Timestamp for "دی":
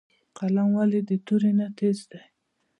2.11-2.21